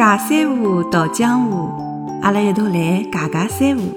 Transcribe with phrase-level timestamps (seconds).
[0.00, 1.68] 尬三胡，道江湖，
[2.22, 3.94] 阿拉一道来尬尬三胡。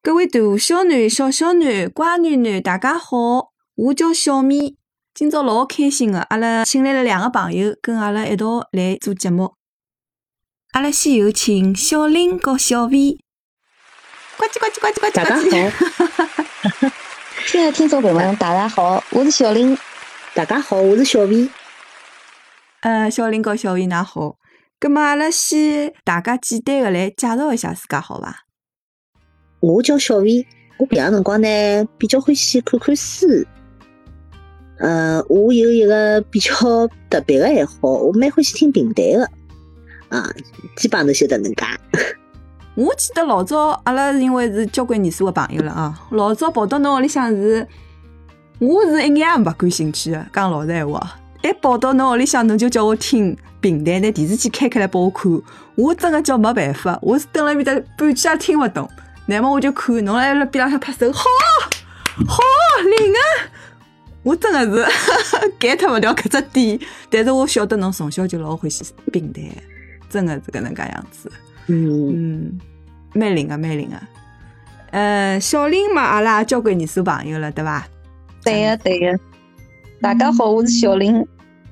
[0.00, 4.76] 各位大小囡、小小囡、乖囡囡，大家好，我叫小咪。
[5.12, 9.54] 今朝老开心个，阿拉请来了两个朋友，跟阿拉一道来做节目。
[10.74, 13.18] 阿拉先有请小林和小 V。
[14.36, 15.12] 呱唧呱唧呱唧呱唧呱唧。
[15.12, 16.92] 大家好，
[17.48, 19.76] 亲爱的听众朋友们，大家好，我是小林。
[20.38, 21.48] 大家好，我是小薇。
[22.82, 24.36] 呃，小林和小薇㑚好。
[24.78, 28.44] 葛末阿拉先大家简单个来介绍一下自家，好伐？
[29.58, 30.46] 我叫小薇
[30.78, 31.48] 我平常辰光呢
[31.98, 33.26] 比较欢喜看看书。
[34.78, 36.54] 呃，我有一个比较
[37.10, 39.30] 特别的爱好，我蛮欢喜听评弹的。
[40.10, 40.32] 啊，
[40.76, 41.64] 基本上都晓得能介。
[42.76, 47.66] 我记得老早阿拉是因为是交关年数的朋友了啊，老早跑到侬屋里向是，
[48.58, 51.16] 我是一眼也勿感兴趣个，讲老实闲话。
[51.42, 55.30] 一跑到侬屋里向，侬就叫我听平台，拿电视机开开来拨我看，
[55.76, 58.90] 我真个叫没办法，我是蹲辣面搭半句也听勿懂。
[59.26, 61.24] 乃末我就看侬辣辣边浪向拍手，好，
[62.26, 62.42] 好
[62.82, 63.20] 灵啊！
[64.24, 64.84] 我真个是
[65.60, 69.40] get 勿了搿只点，但是我晓得侬从小就老欢喜平台，
[70.10, 71.30] 真个是搿能介样子。
[71.68, 72.58] 嗯，嗯，
[73.14, 73.96] 蛮灵个，蛮灵个。
[74.90, 77.86] 呃，小林嘛，阿拉也交关年数朋友了，对伐？
[78.44, 79.18] 对个对个，
[80.00, 81.26] 大家好，我是小林。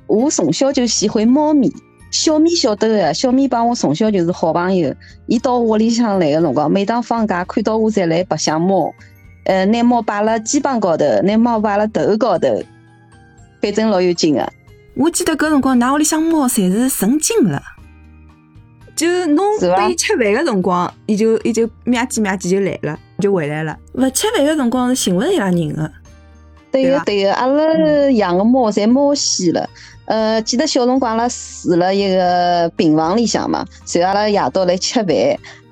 [0.07, 1.73] 我从小就喜欢猫咪，
[2.11, 4.95] 小咪晓得个，小咪帮我从小就是好朋友。
[5.27, 8.93] 伊到屋里向来个辰光，每当放假看到我侪来白相猫，
[9.45, 12.49] 呃，拿猫摆辣肩膀高头，拿猫摆辣头高头，
[13.61, 14.53] 反正老有劲个。
[14.95, 17.63] 我记得搿辰光，㑚屋里向猫侪是成精了，
[18.95, 23.77] 就侬拨伊吃饭个辰光，伊就伊就喵叽喵叽就来了，就回来了。
[23.95, 25.91] 勿吃饭个辰光是寻勿着伊拉人个。
[26.83, 29.69] 对个对个，阿拉养个猫侪猫死了。
[30.05, 35.07] 呃，记得小辰光阿拉住了一个病房里向嘛，随后阿拉夜到来吃饭，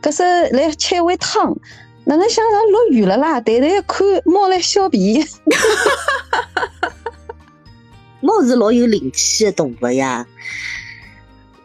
[0.02, 1.56] 搿时来吃一碗汤，
[2.04, 3.40] 哪能想着落雨了啦？
[3.40, 5.24] 抬头一看，猫来小便，
[8.20, 10.26] 猫是老有灵气的动物呀。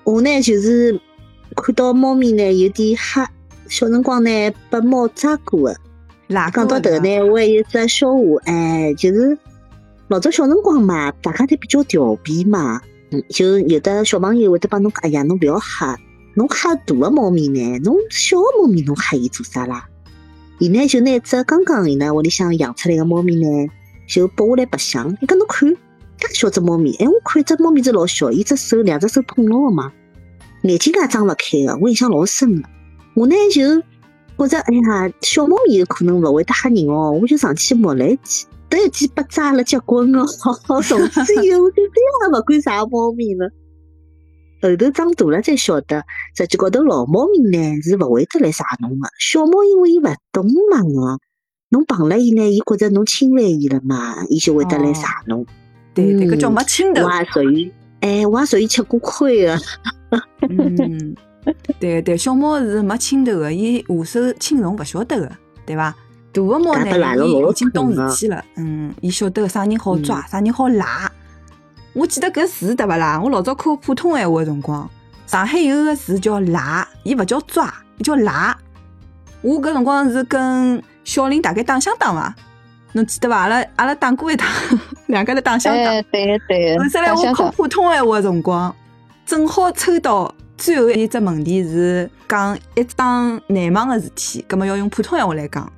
[0.04, 1.00] 我呢就是
[1.56, 3.32] 看到猫咪呢有点吓，
[3.68, 5.76] 小辰光呢被猫抓过个。
[6.32, 9.36] 哪讲到头呢，我还有只笑话，哎，就是
[10.10, 12.80] 老早小辰光嘛，大家侪比较调皮嘛，
[13.10, 15.98] 嗯，就有的小朋友会得帮侬讲，哎呀，侬勿要吓，
[16.36, 19.88] 侬吓大个猫咪呢，侬小个猫咪侬吓伊做啥啦？
[20.60, 23.68] 伊呢就拿只刚刚伊拉屋里向养出来个猫咪呢，
[24.08, 25.68] 就拨我来白相，伊讲侬看，
[26.20, 29.92] 介小只猫咪，哎，我看只猫咪是老小，伊只手两只手碰牢个嘛，
[30.62, 32.70] 眼睛也张勿开个，我印象老深个。
[33.16, 33.82] 我呢就
[34.48, 40.26] 觉着，哎呀，小猫咪有可能勿会得吓人哦，我就上去摸了一记，头一记被扎了结棍哦，
[40.66, 43.50] 从此以后我就再也勿管啥猫咪了。
[44.62, 46.04] 后头长大了才晓得，
[46.36, 51.20] 实际高头老猫咪呢是勿会得来杀侬个，小猫因为伊勿懂嘛个，
[51.70, 55.46] 侬碰了伊呢，伊觉着侬侵犯伊了嘛，伊就会得来杀侬。
[55.94, 57.12] 对对，搿嗯叫没亲头我。
[57.14, 57.72] 也属于，
[58.02, 59.58] 哎，我也属于吃过亏个。
[60.50, 61.16] 嗯，
[61.80, 65.32] 对对，小猫是没亲头个，伊下手轻重勿晓得个，
[65.66, 65.96] 对伐？
[66.32, 71.12] 大个猫呢，伊已经懂事体了，嗯，伊晓得啥人好抓，啥人好拉。
[71.94, 73.20] 我记得搿词对勿啦？
[73.20, 74.88] 我老早考普通闲话个辰光，
[75.26, 78.56] 上海有个词叫拉，伊勿叫抓，伊叫拉。
[79.42, 82.36] 我搿辰光是跟小林大概打相打伐？
[82.94, 83.38] 侬记得伐？
[83.38, 84.48] 阿拉阿拉打过一趟，
[85.08, 85.90] 两家头打相打。
[85.90, 88.76] 哎，对个对个，后头来我考普通闲话个辰光，
[89.26, 95.72] 正好抽到最后一只问题是讲一桩难忘个事体，葛么要用普通闲话来讲。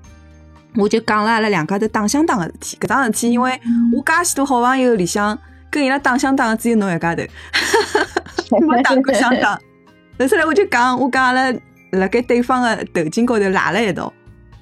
[0.75, 3.51] 我就讲了阿拉两家头打相打个事体，搿桩事体因为
[3.93, 5.37] 我介许多好朋友里向
[5.69, 7.21] 跟伊拉打相打个只有侬一家头，
[8.67, 9.53] 没打过相打。
[10.17, 11.53] 后头来我就讲，我讲阿拉
[11.91, 14.11] 辣盖对方个头颈高头拉了一道，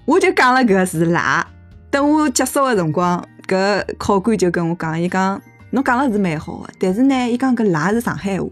[0.06, 1.46] 我就讲了搿个字拉。
[1.90, 8.47] 等我结束个辰光，搿考官就跟我讲，伊讲侬讲了是蛮好个，但是呢，伊讲搿拉是上海话，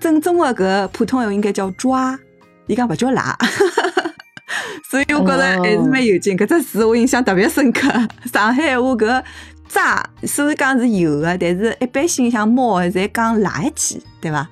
[0.00, 2.18] 正宗个搿普通闲话应该叫抓，
[2.66, 3.36] 伊讲勿叫拉。
[4.90, 7.88] 所以我觉着还是蛮有劲，搿只词我印象特别深刻。
[8.32, 9.22] 上海闲话搿
[9.68, 14.48] 抓虽然讲是有个，但是一般性像猫侪讲拉一记，对伐？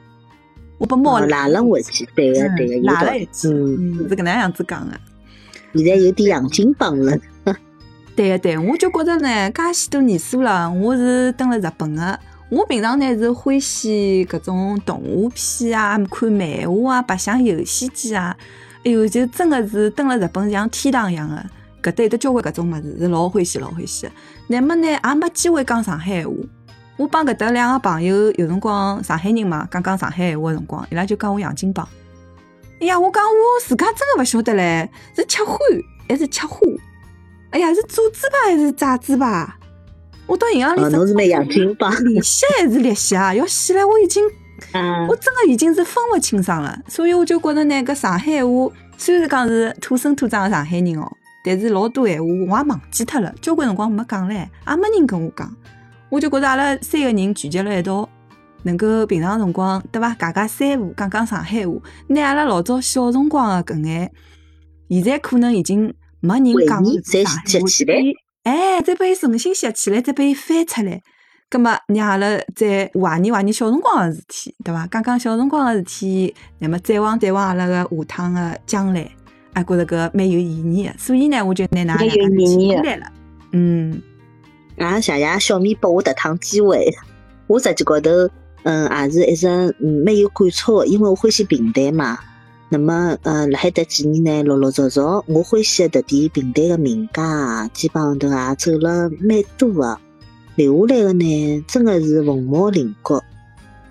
[0.79, 2.87] 我把猫哦拉了回去，对个对个。
[2.87, 4.95] 拉了一记，是搿能样子讲个。
[5.75, 7.19] 现在有点洋泾浜了。
[8.15, 12.19] 对个对，我就觉着呢，介许多年数了，我是蹲辣日本个。
[12.51, 18.35] 我平常呢是欢喜搿种动画片啊，看漫画啊，白相游戏机啊。
[18.85, 21.37] 哎哟，就真个是蹲辣日本像天堂一样个。
[21.83, 24.09] 搿搭有得交关搿种物事，是老欢喜老欢喜。
[24.47, 26.33] 乃末呢，也没机会讲上海闲话。
[26.97, 31.87] 我帮搿搭两个朋友有辰光上海人嘛，讲讲上海闲话个辰光，伊拉就讲我洋泾浜。
[32.81, 35.59] 哎呀，我讲我自家真个勿晓得唻，是吃欢
[36.09, 36.59] 还是吃花？
[37.51, 39.58] 哎呀，是做猪排还是炸猪排？
[40.29, 41.91] 我到银行里哦，侬是蛮洋泾浜。
[42.05, 43.35] 利息还是利息啊？
[43.35, 44.23] 要死了，我已经
[44.73, 51.11] 啊我真的已经是分勿清爽了，所以我就觉着呢，搿上海话虽然讲是土生土长的上海人哦，
[51.43, 55.51] 但是老多闲话我也忘记脱了，交关辰光没讲唻，也没人跟我讲。
[56.11, 58.07] 我就觉着阿拉三个人聚集辣一道，
[58.65, 61.73] 能够平常辰光对伐，家家三胡讲讲上海话，
[62.09, 64.13] 拿阿拉老早小辰光个搿眼，
[64.91, 67.67] 现在可能已经没人讲上海话
[68.49, 71.03] 哎，再把伊重新拾起来，再把伊翻出来。
[71.51, 74.87] 葛末，让阿拉再怀念怀念小辰光个事体，对伐？
[74.87, 79.07] 讲讲小辰光个事体，那么展望展望阿拉个下趟个将来，
[79.53, 80.95] 还，觉着搿蛮有意义个。
[80.97, 83.07] 所以呢，我就拿㑚两个请过来了。
[83.53, 84.01] 嗯，
[84.79, 86.91] 啊，谢谢小米拨我迭趟机会。
[87.49, 88.11] 我实际高头，
[88.63, 89.47] 嗯，也是一直
[89.81, 92.19] 嗯蛮有感触个，因为我欢喜平台嘛。
[92.71, 99.99] 那么，呃，辣海迭几年呢，陆陆续续，我欢喜的迭点平台个名家啊，基本上头也走了蛮多个，
[100.55, 103.25] 留下来个呢，真的是凤毛麟角。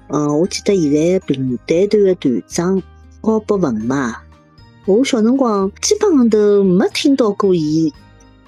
[0.10, 2.84] 嗯，我记得现在平台团的团长
[3.20, 4.18] 高博文嘛，
[4.86, 7.92] 我小辰光基本上头没听到过伊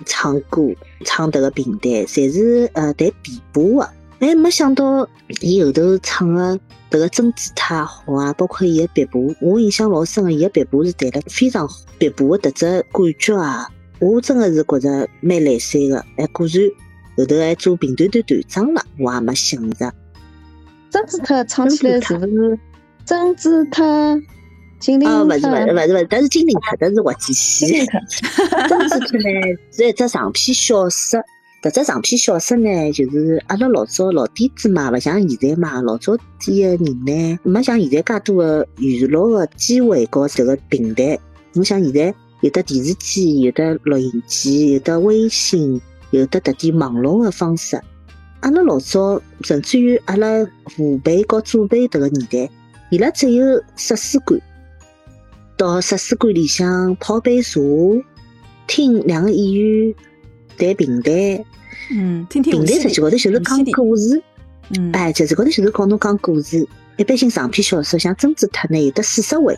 [0.06, 0.62] 唱歌，
[1.06, 3.90] 唱迭个平台，侪是呃弹琵琶个。
[4.20, 5.08] 哎，没想到
[5.42, 13.70] 伊后头唱的这个真吉他也好啊，包括伊的琵琶，我印象老深个，伊个琵琶是弹了非常好，琵琶个迭只感觉啊，
[14.00, 16.04] 我真的是觉着蛮来三个。
[16.18, 16.70] 哎，果然
[17.18, 19.94] 后头还做评团队团长了，我也没想着。
[20.90, 22.60] 曾子特唱起来是不是
[23.06, 24.20] 曾子特？
[24.80, 25.50] 精灵啊，勿是勿是特？
[25.50, 27.86] 勿是勿是，但是金陵塔，但是滑稽戏。
[28.68, 31.20] 曾子特呢是一只长篇小说，
[31.62, 41.20] 搿只长篇小说呢，就是阿拉老早老底子嘛，勿像现在嘛，老早点个人呢，没像现在介多个娱乐个机会和迭个平台。
[41.52, 47.78] 侬像现在有的电视机，有的录音机，有的微信，有的迭点网络个方式。
[48.40, 50.28] 阿拉老早，甚至于阿拉
[50.68, 52.50] 父辈和祖辈迭个年代，
[52.90, 54.40] 伊拉只有图书馆。
[55.58, 57.60] 到图书馆里向泡杯茶，
[58.66, 59.94] 听两个演员
[60.60, 61.44] 谈平台。
[61.92, 64.22] 嗯，听听平台实际高头就是讲故事，
[64.78, 66.68] 嗯，哎，实际高头就是讲侬讲故事。
[66.98, 69.58] 一般性长篇小说，像曾子塔呢有得四十回。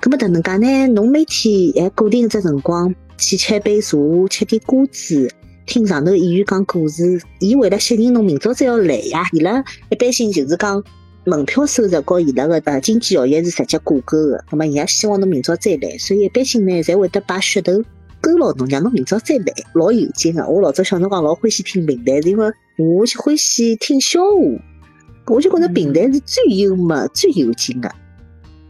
[0.00, 3.96] 葛么迭能介呢，侬每天还固定一只辰光去吃杯茶，
[4.28, 5.30] 吃点瓜子，
[5.64, 7.18] 听上头演员讲故事。
[7.38, 10.82] 伊为了吸引侬明朝再要来呀，伊拉一般性就是讲
[11.24, 14.44] 门票收入和伊拉个呃经济效益是直接挂钩个。
[14.50, 17.82] 葛么伊也希望侬明朝再来，所以一般性呢，侪会得摆噱头
[18.26, 20.44] 勾牢侬，让侬明朝再来，老有劲个。
[20.46, 25.34] 我老早小辰光老欢喜听平台，是因为我就欢喜听笑话。
[25.34, 27.88] 我就觉着平台是最幽默、最有劲个。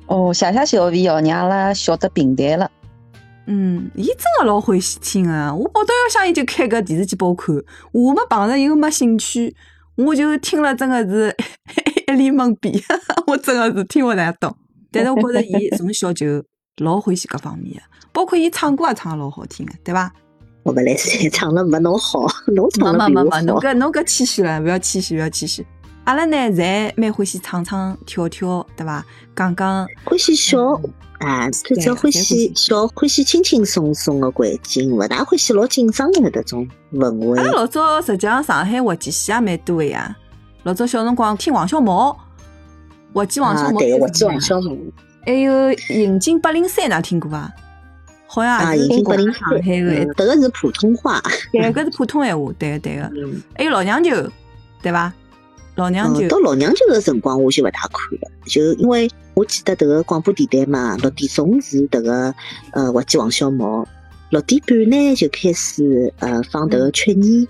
[0.09, 2.71] 哦，谢谢小 V 哦，让阿拉晓得平台了。
[3.47, 7.55] 嗯，伊真个老欢喜听啊，我报到要想伊就开个电视机拨我看，
[7.93, 9.55] 我没碰着又没兴趣，
[9.97, 11.35] 我就听了真个是
[12.09, 12.83] 一脸懵逼，
[13.27, 14.55] 我真个是听勿大懂。
[14.91, 16.43] 但是我觉着伊从小就
[16.79, 17.81] 老欢喜搿方面个，
[18.13, 20.13] 包括伊唱歌也唱得老好听的，对伐？
[20.63, 23.61] 我勿来三 唱了没侬好， 侬唱了没没没，侬。
[23.61, 25.65] 搿侬搿谦虚了，勿要谦虚，勿要谦虚。
[26.05, 29.05] 阿拉呢，侪蛮欢喜唱唱跳跳，对伐？
[29.35, 30.81] 讲讲，欢喜笑
[31.19, 37.45] 啊，最主要欢喜笑，欢喜轻轻松松的环境，勿大欢喜老紧张的迭种氛围阿。
[37.47, 40.17] 拉老早实际上上海滑稽戏也蛮多个呀。
[40.65, 42.17] 老早小辰光听王小毛，
[43.15, 44.77] 滑稽王小啊，毛，对，我知王小毛
[45.27, 47.53] 还有引进八零三，㑚听过伐？
[48.29, 51.21] 好像啊，也是已经八零上海个，嗯迭个是普通话。
[51.53, 53.03] 对，搿是普通闲话， 对个对个。
[53.17, 54.11] 嗯，还有老娘舅，
[54.81, 55.13] 对伐？
[55.75, 62.35] 老娘舅嗯，到老娘舅个辰光我就勿大看了，就因为我记得迭个广播电台嘛，六点钟是迭个
[62.73, 63.87] 呃滑稽王小毛，
[64.31, 67.49] 六点半呢就开始呃放迭个曲艺。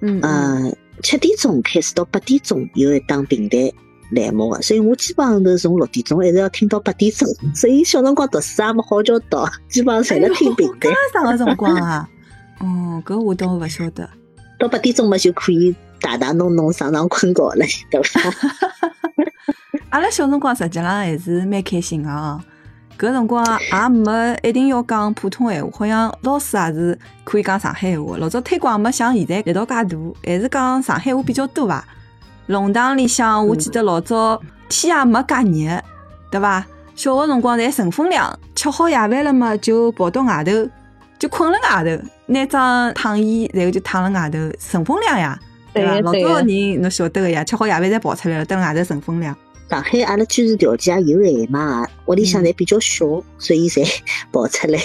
[0.00, 3.72] 嗯嗯呃，七点钟开始到八点钟有一档平台
[4.10, 10.88] 栏目个，所以我基本上头从六点钟一直要听到八点钟，所以小辰光读书也没好叫读，基本上侪辣听平台。
[11.12, 12.08] 啥个辰光啊？
[12.60, 14.08] 哦，搿我倒勿晓得。
[14.58, 18.20] 到八点钟嘛就可以打打弄弄上上困觉了，对伐？
[19.90, 22.40] 阿拉小辰光实际上还是蛮开心个哦。
[22.98, 28.16] 搿辰光也没一定要讲普通闲话，好像老师也是可以讲上海闲话。
[28.16, 29.84] 老早推广没像现在力道介大，
[30.24, 31.86] 还是讲上海话比较多伐？
[32.46, 35.82] 弄堂里向，我记得老早天也没介热，
[36.30, 36.64] 对伐？
[36.94, 40.52] 小学辰光侪乘风凉，吃好夜饭了嘛，就跑到外头，
[41.18, 45.38] 就困辣外头，拿张躺椅，然后就躺辣外头，乘风凉呀。
[45.74, 46.00] 对伐？
[46.00, 49.36] 老早个人侬晓得个呀，吃好夜饭侪跑出来了，蹲辣外头乘风凉。
[49.68, 53.04] 上海阿拉居住条件也有限嘛，屋里向侪比较小，
[53.36, 53.86] 所以侪
[54.32, 54.78] 跑出来。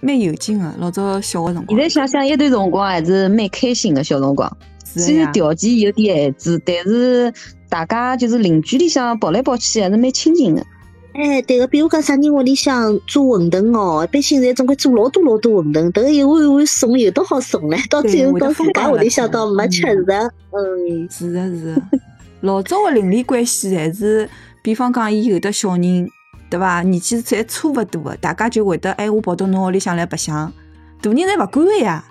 [0.00, 1.88] 蛮有劲个，老早小个辰光现在。
[1.88, 4.56] 想想，一段辰光还是蛮开心个小辰光。
[5.00, 7.32] 虽然条件有点限制，但是
[7.68, 10.66] 大家就是邻居里向跑来跑去，还是蛮亲近的。
[11.14, 21.82] 哎，对个，比如讲啥人屋里向做馄饨哦，一般性侪总归做老多老多馄饨，迭个一碗一碗送有多好送唻， 到最后到自家屋里向倒没吃嗯着，嗯，是的，是的。
[22.40, 24.28] 老早个邻里关系还是，
[24.62, 26.08] 比方讲，伊有的小人，
[26.48, 26.82] 对伐？
[26.82, 30.50] 年纪侪差勿多个，大家就会得，哎，我跑到侬屋里向来白相。
[31.02, 32.02] 大人侪勿管个呀，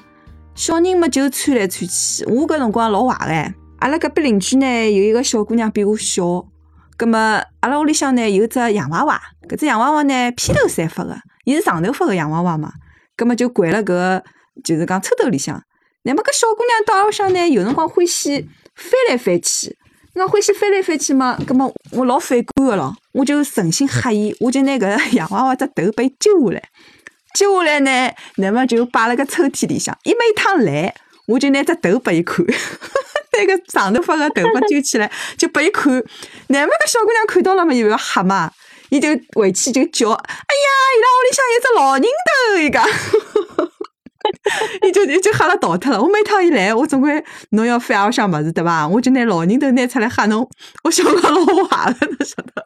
[0.55, 2.25] 小人嘛就窜来窜去。
[2.25, 6.23] 我搿辰光老坏个，阿拉隔壁邻居呢有一个小姑娘比我小，
[6.97, 11.15] 葛么阿拉屋里向呢有只洋娃娃，搿只洋娃娃呢披头散发个，
[11.45, 12.71] 伊是长头发个洋娃娃嘛，
[13.15, 14.21] 葛么就掼辣搿
[14.63, 15.61] 就是讲抽斗里向。
[16.03, 18.41] 乃末搿小姑娘到屋里向呢，有辰光欢喜
[18.75, 19.77] 翻来翻去。
[20.13, 26.63] 那欢喜翻来翻去嘛，葛么我老反感个咯，我就存心吓伊，我就拿搿 洋娃娃只头拨伊揪下来，
[27.33, 29.97] 接下来呢，乃末就摆辣搿抽屉里向。
[30.03, 30.93] 伊每趟来，
[31.27, 35.91] 我就拿只头拨伊看， 拿个长头发个头发揪起来，就拨伊看。
[36.47, 38.51] 乃末搿小姑娘看到了嘛，伊勿要吓嘛，
[38.89, 42.85] 伊就回去就叫，哎呀，伊拉屋里向有只老人头，伊讲。
[44.83, 45.99] 伊就伊就吓了逃脱了。
[45.99, 48.87] 我每趟伊来，我总归侬要翻屋里向物事对伐？
[48.87, 50.47] 我就拿老人头拿出来吓侬。
[50.83, 52.63] 我小辰光老坏个，侬晓得。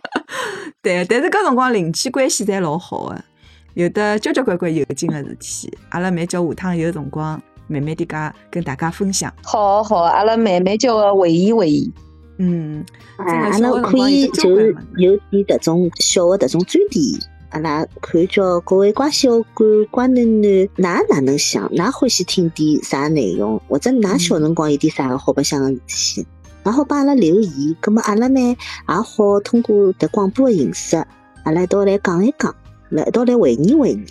[0.80, 3.24] 对，但是搿辰光邻居关系侪老好个，
[3.74, 5.78] 有的交交关关有劲个事体。
[5.90, 9.32] 阿拉蛮叫下趟有辰光慢慢点介跟大家分享。
[9.42, 11.92] 好好，阿拉慢慢叫个回忆回忆。
[12.38, 12.84] 嗯，
[13.18, 17.18] 哎，阿拉可以就是有点迭种小个迭种专题，
[17.50, 21.68] 阿拉可以叫各位瓜小官、瓜囡囡，㑚哪能想？
[21.68, 23.60] 㑚欢喜听点啥内容？
[23.68, 26.26] 或者㑚小辰光有点啥个好白相个事体？
[26.62, 30.96] 然后帮阿拉留言，葛么阿拉呢也好通过迭广播个形式，
[31.44, 32.54] 阿拉一道来讲一讲，
[32.90, 34.04] 来一道来回忆回忆，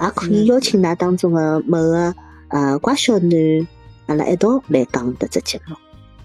[0.00, 2.14] 也可以嗯邀请㑚当中的某个
[2.48, 3.66] 呃乖小囡，
[4.06, 5.76] 阿拉一道来讲迭只节目，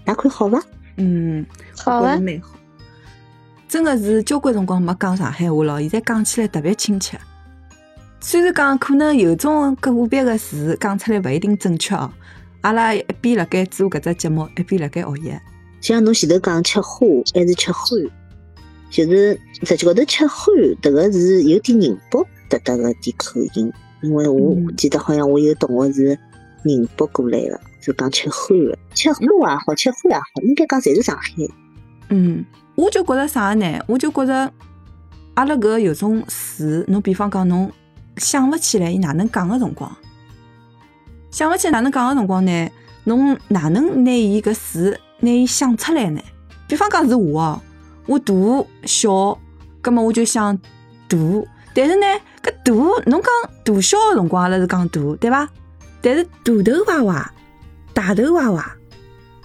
[0.04, 0.62] 㑚看好伐？
[0.96, 1.46] 嗯，
[1.76, 2.50] 好啊蛮好。
[3.68, 7.18] 真的是交关辰光没讲上海话了，现在讲起来特别亲切。
[8.20, 12.10] 虽然讲可能有种个别个字讲出来勿一定准确哦，
[12.60, 15.32] 阿拉一边辣盖做搿只节目，一边辣盖学习。
[15.80, 17.88] 像侬前头讲吃花还是吃欢，
[18.92, 23.72] 就是实际高头吃欢，迭个是有点宁波搭搭个点口音，
[24.02, 26.18] 因为我嗯记得好像我有同学是
[26.62, 31.32] 宁波过来个，就讲吃欢个，吃花也好，吃花也好，应该讲侪是上海。
[32.10, 32.44] 嗯，
[32.74, 33.82] 我就觉着啥呢？
[33.88, 34.52] 我就觉着
[35.32, 37.72] 阿拉搿有种词，侬比方讲侬
[38.18, 39.90] 想勿起来伊哪能讲个辰光，
[41.30, 42.70] 想勿起来哪能讲个辰光呢？
[43.04, 46.20] 侬哪能拿伊搿词拿伊想出来呢？
[46.68, 47.60] 比方讲是我哦，
[48.06, 48.34] 我大
[48.84, 49.38] 小，
[49.80, 50.56] 葛么我就想
[51.08, 51.16] 大，
[51.74, 52.06] 但是呢，
[52.42, 52.72] 搿大
[53.10, 53.30] 侬讲
[53.64, 55.48] 大小个辰光阿拉是讲大，对伐？
[56.00, 57.32] 但是大头娃娃、
[57.94, 58.76] 大头娃娃，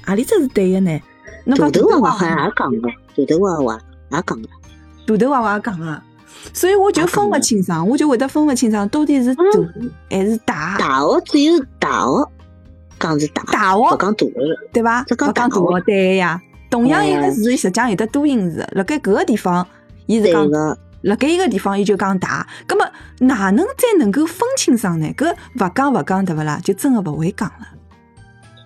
[0.03, 0.99] 何里只是对个呢？
[1.45, 4.47] 侬大讲头娃娃好像也讲个，大头娃娃也讲个。
[5.05, 6.01] 大头娃娃也讲个，
[6.51, 9.43] 所以我就分勿清爽，我就会得分勿清爽到底是大
[10.09, 12.29] 还是大，大学只有大学
[12.99, 14.33] 讲是大，大学勿讲大学。
[14.73, 15.03] 对伐？
[15.03, 16.41] 只讲勿讲大对呀。
[16.69, 19.65] 同样一个嗯字，实际上有得多音字，辣盖搿个地方，
[20.05, 22.45] 伊是讲个，辣盖一个地方，伊就讲大。
[22.67, 22.86] 葛么
[23.19, 25.07] 哪能再能够分清爽呢？
[25.17, 26.59] 搿勿讲勿讲对勿啦？
[26.63, 27.67] 就真个勿会讲了。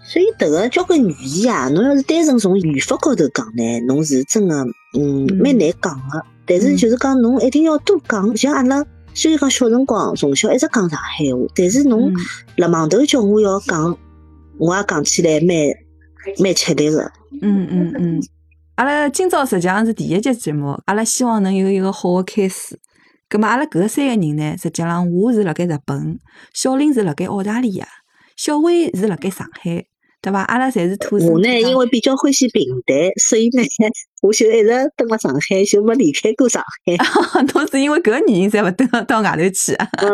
[0.03, 4.55] 所以迭个交关语言啊，侬要是单纯从语法高头讲呢，侬是真个
[4.98, 6.22] 嗯嗯蛮难讲个。
[6.46, 12.15] 但是嗯就是讲侬一定要多讲，像阿拉虽然讲小辰光从小一直讲上海话，但是侬嗯
[12.58, 13.98] 辣网头叫我要讲，
[14.58, 15.55] 我也讲起来蛮
[16.43, 17.10] 蛮吃力个。
[17.42, 18.20] 嗯嗯嗯，
[18.76, 22.80] 阿拉今朝实际上是第一集节目，阿拉希望能有一个好的开始。
[23.30, 26.20] 葛么阿拉搿三个人呢，实际上我是辣盖日本，
[26.54, 27.88] 小林是辣盖澳大利亚，
[28.36, 29.86] 小薇是辣盖上海，
[30.22, 30.42] 对伐？
[30.44, 32.96] 阿拉侪是土生我呢，因为比较欢喜平淡，
[33.28, 33.63] 所以呢，
[34.22, 36.96] 我就一直蹲辣上海，就没离开过上海。
[37.54, 39.88] 侬是因为搿个原因才勿蹲到外头去啊？
[39.98, 40.12] 嗯，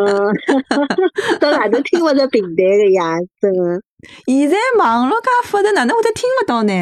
[1.39, 3.81] 到外头听勿着平淡个呀，真个。
[4.27, 6.73] 现在网络介发达，哪能会得听勿到呢？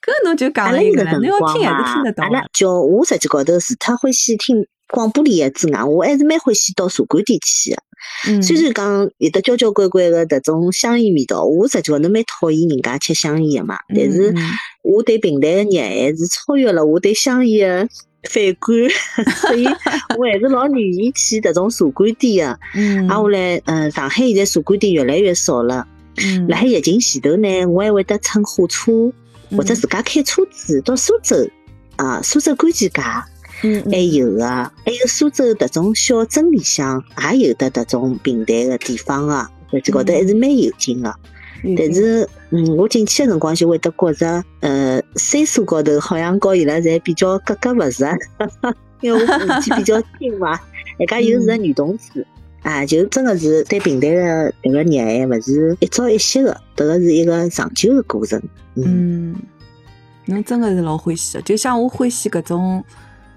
[0.00, 2.34] 搿侬就讲了一个了，侬要听还是听得，到的。
[2.34, 7.82] 阿拉叫我实际高头除脱欢喜听广播里个之外，我还是蛮欢喜到茶馆店去个。
[8.26, 13.76] 嗯虽然讲有得交交关关的迭种香烟味道，我实际高头蛮讨厌人家吃香烟的嘛。
[13.94, 14.34] 但是
[14.82, 17.88] 我对平台的热爱是超越了我对香烟的
[18.24, 18.90] 反感，
[19.40, 19.66] 所以
[20.16, 22.58] 我还是老愿意去迭种茶馆店的。
[22.74, 25.86] 嗯，啊，后来，嗯，上海现在茶馆店越来越少了。
[26.22, 29.12] 嗯辣海疫情前头呢，我还会得乘火车
[29.50, 31.36] 或者自家开车子到苏州
[31.96, 33.02] 啊，苏州观前街。
[33.62, 37.02] 嗯还有个，还有苏州迭种小镇里向
[37.32, 41.14] 也有的迭种平台个地方个，实际高头还是蛮有劲个。
[41.62, 50.58] 嗯但是，嗯，我进去个辰光就会得觉着，呃，岁数高头好像和伊拉侪比较格格勿入， 因为我年纪比较轻嘛，
[50.96, 52.26] 人家又是个女同志，
[52.62, 58.40] 啊，就真个是对平台个迭个热爱，勿是一朝一夕个，迭个是一个长久个过程。
[58.76, 59.36] 嗯，嗯，
[60.24, 62.82] 侬真个是老欢喜个，就像我欢喜搿种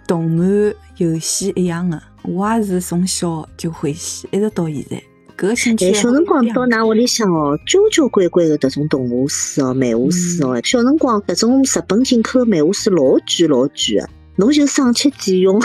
[0.07, 5.01] 动漫游戏一样的，我也是从小就欢喜，一直到现在。
[5.36, 10.62] 搿个兴趣哎，小辰光到㑚屋里向哦，交交关关的迭种动画书哦、漫画书哦。
[10.63, 15.60] 小辰光搿种日本进口的漫画书老贵老贵的，侬就省吃俭用，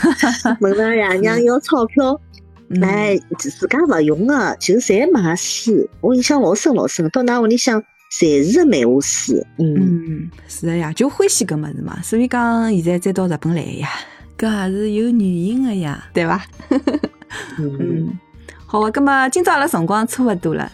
[0.60, 2.20] 问㑚爷娘要钞票，
[2.68, 5.88] 嗯哎，自自家勿用的，就侪买书。
[6.02, 13.88] 我印象老深老深，到㑚屋里向侪是个漫画书，嗯，嗯，是的呀，就欢喜搿物事嘛，所以讲现在再到日本来呀，
[14.38, 16.42] 搿也是有原因的呀，对伐？
[17.58, 18.18] 嗯， 嗯，
[18.64, 20.70] 好个，葛么今朝阿拉辰光差勿多了，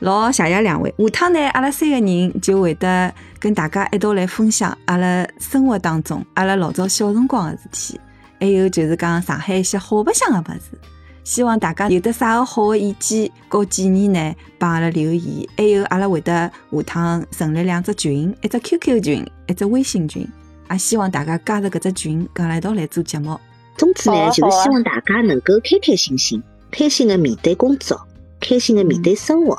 [0.00, 0.94] 老谢谢两位。
[0.98, 8.00] 下趟呢，阿拉三个人就会得跟大家一道来分享阿拉生活当中阿拉老早小辰光个事体，
[8.38, 10.78] 还有就是讲上海一些好白相个物事。
[11.24, 15.48] 希望大家有得啥个好个意见和建议呢，帮阿拉留言。
[15.56, 20.28] 还有阿拉会得下趟成立两只群，一只 QQ 群，一只微信群。
[20.70, 23.38] 也希望大家加入搿只群，跟阿拉一道来做节目。
[23.76, 27.98] 总之呢，就是希望大家能够开开心心、开心的面对工作，
[28.38, 29.58] 开心的面对生活，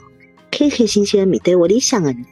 [0.52, 2.26] 开开心心的面对屋里向的人。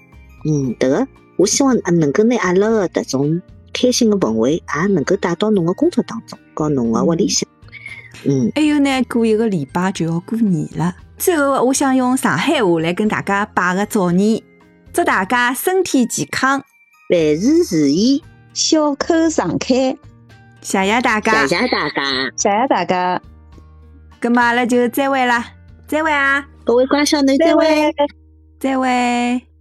[0.46, 3.42] 嗯，迭个我希望啊能够拿阿拉的迭种
[3.74, 7.50] 开心的氛围，也能够带到侬个工作当中，和侬个屋里向。
[8.26, 10.96] 嗯，还有呢，过一个礼拜就要过年了。
[11.18, 14.42] 最后，我想用上海话来跟大家拜个早年，
[14.92, 16.64] 祝大家身体健康，
[17.10, 18.24] 万事如意，
[18.54, 19.98] 笑口常开，
[20.62, 21.58] 谢谢大家谢。
[21.58, 22.04] 谢大家，
[22.36, 23.22] 谢谢大家，
[24.22, 25.46] 咁么阿拉就再会啦，
[25.88, 27.94] 再会啊，各位乖小囡，再会。
[28.60, 29.53] 再会。